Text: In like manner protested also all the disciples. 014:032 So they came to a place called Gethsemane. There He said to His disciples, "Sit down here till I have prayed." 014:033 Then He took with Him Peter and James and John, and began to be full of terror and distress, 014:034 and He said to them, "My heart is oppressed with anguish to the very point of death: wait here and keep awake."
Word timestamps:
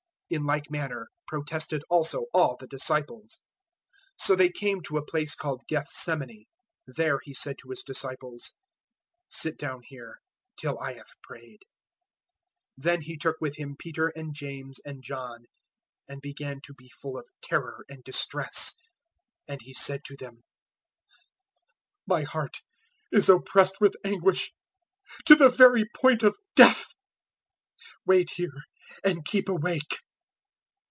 In 0.33 0.45
like 0.45 0.71
manner 0.71 1.09
protested 1.27 1.83
also 1.89 2.27
all 2.33 2.55
the 2.55 2.65
disciples. 2.65 3.41
014:032 4.11 4.11
So 4.23 4.35
they 4.37 4.49
came 4.49 4.81
to 4.83 4.95
a 4.95 5.05
place 5.05 5.35
called 5.35 5.63
Gethsemane. 5.67 6.45
There 6.87 7.19
He 7.23 7.33
said 7.33 7.57
to 7.57 7.69
His 7.71 7.83
disciples, 7.83 8.55
"Sit 9.27 9.57
down 9.57 9.81
here 9.83 10.21
till 10.55 10.79
I 10.79 10.93
have 10.93 11.19
prayed." 11.21 11.59
014:033 12.79 12.83
Then 12.85 13.01
He 13.01 13.17
took 13.17 13.35
with 13.41 13.57
Him 13.57 13.75
Peter 13.77 14.07
and 14.15 14.33
James 14.33 14.79
and 14.85 15.03
John, 15.03 15.47
and 16.07 16.21
began 16.21 16.61
to 16.61 16.73
be 16.75 16.87
full 16.87 17.17
of 17.17 17.27
terror 17.43 17.83
and 17.89 18.01
distress, 18.05 18.73
014:034 19.49 19.53
and 19.53 19.61
He 19.63 19.73
said 19.73 20.05
to 20.05 20.15
them, 20.15 20.43
"My 22.07 22.23
heart 22.23 22.61
is 23.11 23.27
oppressed 23.27 23.81
with 23.81 23.97
anguish 24.05 24.53
to 25.25 25.35
the 25.35 25.49
very 25.49 25.89
point 25.93 26.23
of 26.23 26.37
death: 26.55 26.85
wait 28.05 28.29
here 28.37 28.63
and 29.03 29.25
keep 29.25 29.49
awake." 29.49 29.99